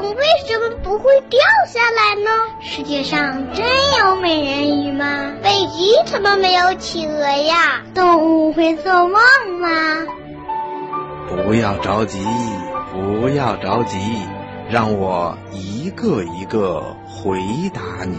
[0.00, 2.30] 为什么不会掉下来呢？
[2.60, 3.66] 世界上真
[3.98, 5.32] 有美人鱼吗？
[5.42, 7.82] 北极怎么没有企鹅呀？
[7.94, 9.20] 动物会做梦
[9.60, 9.68] 吗？
[11.28, 12.24] 不要着急，
[12.92, 13.98] 不要着急，
[14.68, 17.38] 让我一个一个回
[17.72, 18.18] 答你。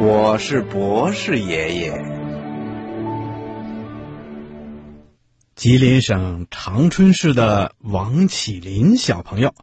[0.00, 2.04] 我是博士爷爷。
[5.54, 9.54] 吉林省长春市的王启林小朋友，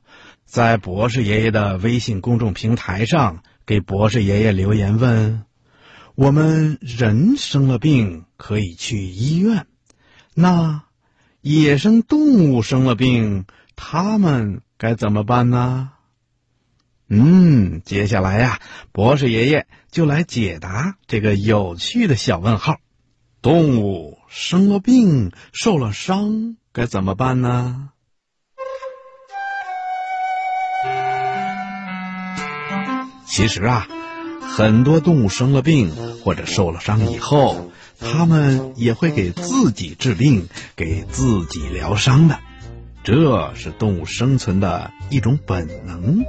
[0.53, 5.45] 在博士爷爷的微信公众平台上给博士爷爷留言问
[6.13, 9.65] ：“我们人生了病可以去医院，
[10.35, 10.83] 那
[11.41, 13.45] 野生动物生了病，
[13.75, 15.89] 他们该怎么办呢？”
[17.09, 18.59] 嗯，接下来呀，
[18.91, 22.77] 博士爷爷就来解答这个有趣的小问号：
[23.41, 27.89] 动物生了病、受了伤，该怎么办呢？
[33.33, 33.87] 其实啊，
[34.41, 35.91] 很多动物生了病
[36.23, 42.37] 或者受了伤以后，它们也会给自己治病、给自己疗伤的，
[43.03, 46.23] 这是动物生存的一种本能。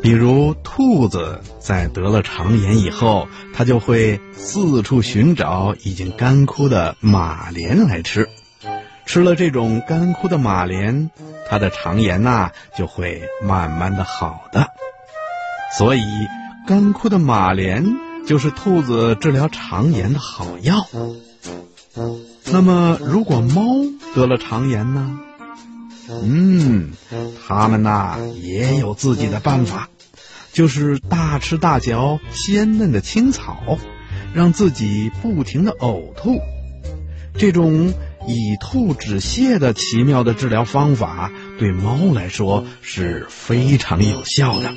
[0.00, 8.26] 比如，兔子在得了肠炎以后，它就会四处寻找已经干枯的马莲来吃。
[9.04, 11.10] 吃了这种干枯的马莲，
[11.46, 14.66] 它的肠炎呐就会慢慢的好的。
[15.78, 16.02] 所以，
[16.66, 17.84] 干枯的马莲
[18.26, 20.86] 就是兔子治疗肠炎的好药。
[22.46, 23.62] 那么，如果猫
[24.14, 25.18] 得了肠炎呢？
[26.22, 26.90] 嗯，
[27.46, 29.88] 它们呐也有自己的办法，
[30.52, 33.78] 就是大吃大嚼鲜嫩的青草，
[34.34, 36.40] 让自己不停的呕吐。
[37.38, 37.94] 这种
[38.26, 41.30] 以吐止泻的奇妙的治疗方法，
[41.60, 44.72] 对猫来说是非常有效的。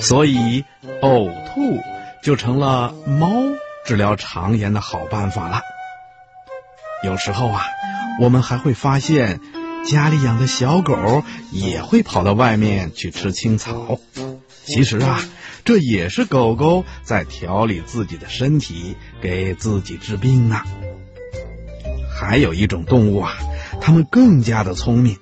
[0.00, 0.64] 所以，
[1.02, 1.78] 呕吐
[2.22, 3.30] 就成了猫
[3.86, 5.60] 治疗肠炎的好办法了。
[7.04, 7.62] 有时候啊，
[8.18, 9.40] 我们还会发现。
[9.86, 14.00] 家里养的小狗也会跑到外面去吃青草，
[14.64, 15.22] 其实啊，
[15.66, 20.62] 这也是狗狗在调理自己的身体，给自己治病呢。
[22.18, 23.36] 还有一种动物啊，
[23.78, 25.18] 它们更加的聪明，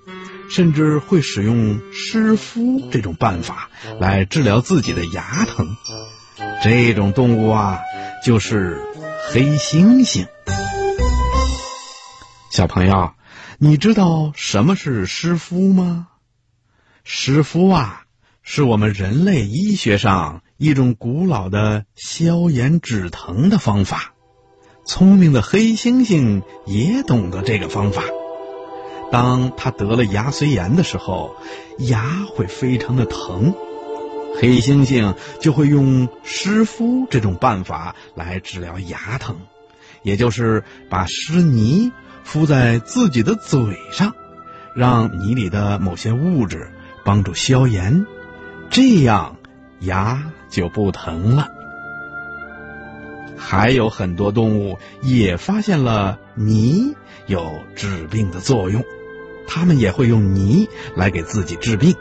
[0.55, 5.77] 甚至会使用湿敷这种办法来治疗自己的牙疼。
[6.63, 7.81] 这种动物啊，
[8.25, 8.81] 就是
[9.31, 10.27] 黑猩猩。
[12.51, 13.13] 小朋友。
[13.59, 16.09] 你知道什么是湿敷吗？
[17.05, 18.03] 湿敷啊，
[18.43, 24.15] 是我们人类医学上一种古老的消炎止疼的方法。
[24.84, 28.03] 聪明的黑猩猩也懂得这个方法。
[29.12, 31.37] 当他得了牙髓炎的时候，
[31.78, 33.55] 牙会非常的疼，
[34.41, 39.37] 黑猩猩就会用湿敷这种办法来治疗牙疼，
[40.03, 41.93] 也就是把湿泥。
[42.25, 44.15] 敷在自己的嘴上，
[44.77, 46.71] 让泥里的某些物质
[47.05, 48.06] 帮助消炎，
[48.71, 49.37] 这样
[49.81, 51.49] 牙就不疼了。
[53.37, 56.95] 还有很多动物也发现了泥
[57.27, 58.84] 有治病的作用，
[59.47, 61.94] 他们也会用泥来给自己治病。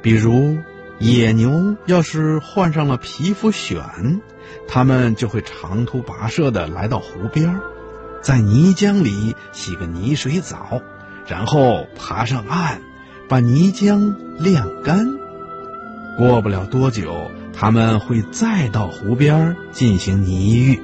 [0.00, 0.58] 比如
[0.98, 4.20] 野牛要是患上了皮肤癣，
[4.66, 7.60] 他们就会长途跋涉的来到湖边。
[8.20, 10.82] 在泥浆里洗个泥水澡，
[11.26, 12.80] 然后爬上岸，
[13.28, 15.06] 把泥浆晾干。
[16.16, 20.80] 过不了多久，他们会再到湖边进行泥浴，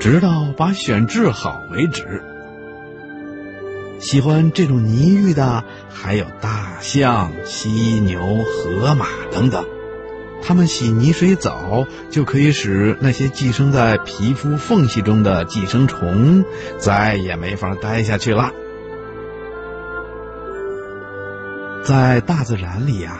[0.00, 2.22] 直到把癣治好为止。
[4.04, 9.64] 喜欢这种泥浴的还有大象、犀牛、河马等等。
[10.42, 16.44] 它们洗泥水澡，就可以使那些寄生在皮肤缝隙中的寄生虫
[16.76, 18.52] 再也没法待下去了。
[21.82, 23.18] 在大自然里呀，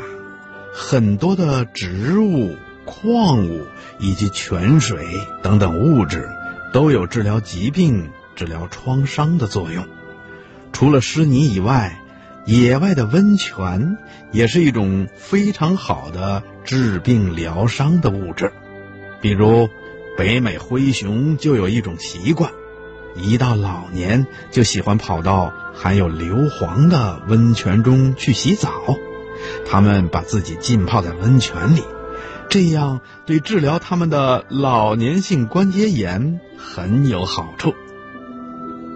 [0.75, 3.63] 很多的植物、矿物
[3.99, 5.03] 以及泉水
[5.43, 6.29] 等等物质，
[6.75, 9.87] 都有治疗疾病、治疗创伤的作用。
[10.75, 12.01] 除了湿泥以外，
[12.47, 13.97] 野外的温泉
[14.33, 18.53] 也是一种非常好的治病疗伤的物质，
[19.21, 19.71] 比如
[20.19, 22.51] 北美灰熊就有一种习惯，
[23.15, 28.69] 一到老年就喜欢跑到含有硫磺的温泉中去洗澡，
[29.65, 31.85] 他们把自己浸泡在温泉里，
[32.51, 37.75] 这样对治疗他们的老年性关节炎很有好处。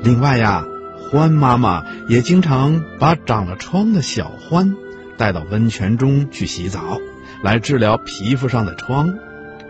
[0.03, 0.67] 另外呀。
[1.11, 4.75] 獾妈妈也经常把长了疮的小獾
[5.17, 7.01] 带到温泉中去洗澡，
[7.43, 9.15] 来治疗皮肤上的疮，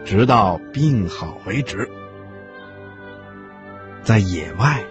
[0.04, 1.88] 直到病好为止。
[4.02, 4.84] 在野外，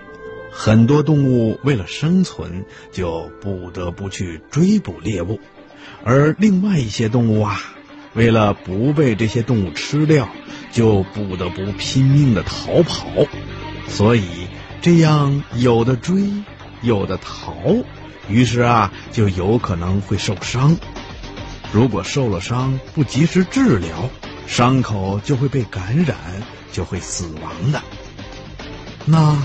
[0.51, 5.39] 很多动物为了生存，就不得不去追捕猎物，
[6.03, 7.59] 而另外一些动物啊，
[8.13, 10.29] 为了不被这些动物吃掉，
[10.71, 13.07] 就不得不拼命的逃跑。
[13.87, 14.47] 所以，
[14.81, 16.23] 这样有的追，
[16.81, 17.55] 有的逃。
[18.29, 20.75] 于是啊，就有可能会受伤。
[21.71, 24.09] 如果受了伤不及时治疗，
[24.47, 26.17] 伤口就会被感染，
[26.71, 27.81] 就会死亡的。
[29.05, 29.37] 那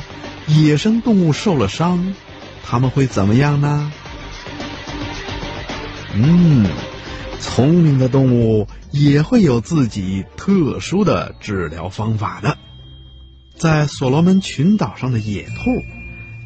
[0.46, 2.14] 野生动物受了伤，
[2.64, 3.92] 他们会怎么样呢？
[6.14, 6.68] 嗯，
[7.40, 12.58] 聪明的动物也会有自己特殊的治疗方法的。
[13.56, 15.82] 在所罗门群岛上的野兔。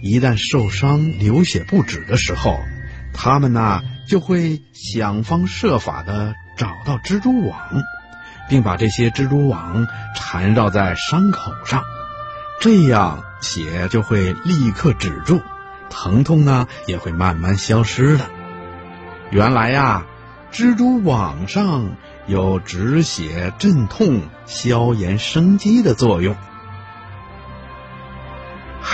[0.03, 2.61] 一旦受伤流血不止的时候，
[3.15, 7.59] 他们呢就会想方设法的找到蜘蛛网，
[8.49, 11.83] 并把这些蜘蛛网缠绕在伤口上，
[12.61, 15.41] 这样血就会立刻止住，
[15.89, 18.27] 疼痛呢也会慢慢消失的。
[19.31, 20.07] 原来呀，
[20.53, 26.37] 蜘蛛网上有止血、镇痛、消炎生机的作用。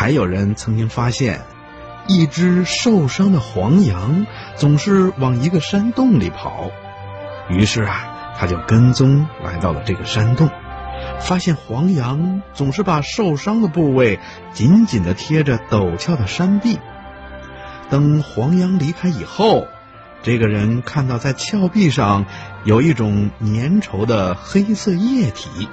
[0.03, 1.43] 还有人曾经发现，
[2.09, 4.27] 一只受伤的黄羊
[4.57, 6.73] 总是往一个山洞里跑。
[7.49, 10.51] 于是啊，他就跟踪来到了这个山洞，
[11.21, 14.19] 发现黄羊总是把受伤的部位
[14.53, 16.81] 紧紧的贴着陡峭的山壁。
[17.89, 19.69] 等黄羊离开以后，
[20.25, 22.27] 这个人看到在峭壁上
[22.65, 25.69] 有一种粘稠的黑色液体，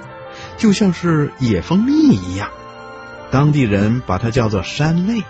[0.56, 2.48] 就像是野蜂蜜一样。
[3.30, 5.22] 当地人把它叫做山泪。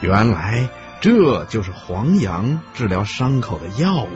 [0.00, 0.68] 原来
[1.00, 4.10] 这就是黄羊治疗伤口的药物。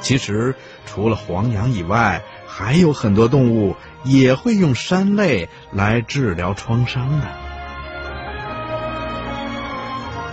[0.00, 0.54] 其实
[0.86, 3.74] 除了黄羊以外，还有很多动物
[4.04, 7.26] 也会用山泪来治疗创伤的。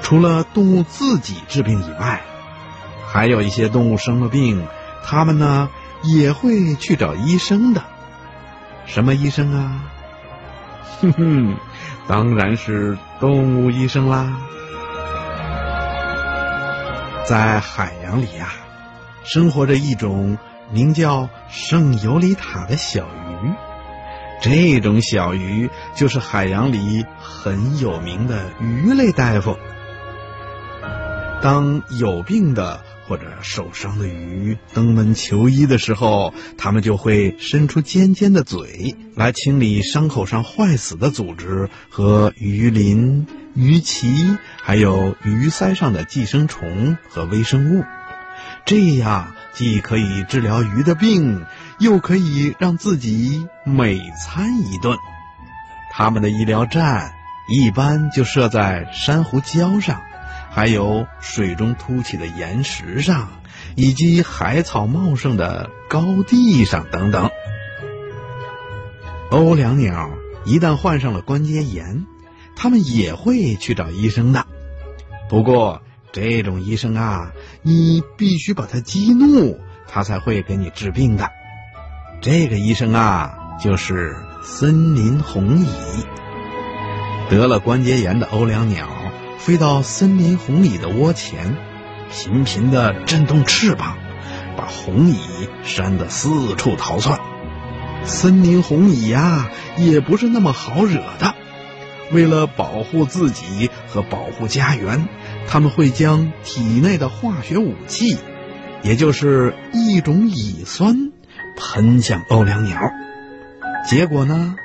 [0.03, 2.21] 除了动物自己治病以外，
[3.07, 4.67] 还有一些动物生了病，
[5.03, 5.69] 他们呢
[6.03, 7.81] 也会去找医生的。
[8.85, 9.81] 什么医生啊？
[11.01, 11.57] 哼哼，
[12.07, 14.37] 当然是动物医生啦。
[17.25, 18.49] 在海洋里呀，
[19.23, 20.37] 生活着一种
[20.71, 23.51] 名叫圣尤里塔的小鱼。
[24.41, 29.57] 这种小鱼就是海洋里很有名的鱼类大夫。
[31.41, 32.79] 当有病的。
[33.07, 47.83] 或者受伤的鱼登门求医的时候，他们就会伸出尖尖的嘴来清理伤口上坏死的组织和鱼鳞、鱼鳍，还有鱼鳃上的寄生虫和微生物。
[48.65, 51.45] 这样既可以治疗鱼的病，
[51.77, 54.97] 又可以让自己美餐一顿。
[55.91, 57.13] 他们的医疗站
[57.47, 60.01] 一般就设在珊瑚礁上。
[60.55, 63.27] 还有水中凸起的岩石上，
[63.75, 67.29] 以及海草茂盛的高地上等等。
[69.29, 70.11] 欧良鸟
[70.45, 72.05] 一旦患上了关节炎，
[72.55, 74.47] 它们也会去找医生的。
[75.27, 75.81] 不过，
[76.13, 79.59] 这种医生啊，你必须把他激怒，
[79.89, 81.29] 他才会给你治病的。
[82.21, 85.67] 这个医生啊，就是森林红蚁。
[87.29, 88.87] 得了关节炎的欧良鸟。
[89.37, 91.55] 飞到森林红蚁的窝前，
[92.11, 93.97] 频频的震动翅膀，
[94.57, 95.19] 把红蚁
[95.63, 97.19] 扇得四处逃窜。
[98.03, 101.35] 森林红蚁呀，也不是那么好惹的。
[102.11, 105.07] 为了保护自己和保护家园，
[105.47, 108.17] 他们会将体内的化学武器，
[108.83, 111.11] 也就是一种蚁酸，
[111.57, 112.79] 喷向欧良鸟。
[113.87, 114.55] 结果呢，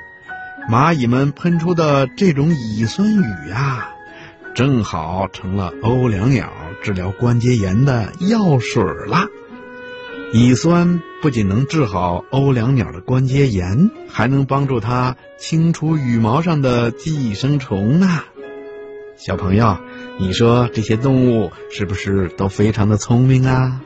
[0.69, 3.89] 蚂蚁们喷出的这种蚁酸雨啊。
[4.53, 6.51] 正好成了欧良鸟
[6.83, 9.27] 治疗关节炎的药水了。
[10.33, 18.23] 乙酸不仅能治好欧良鸟的关节炎，还能帮助它清除羽毛上的寄生虫呢。
[19.17, 19.77] 小朋友，
[20.19, 23.81] 你说这些动物是不是都非常的聪明啊？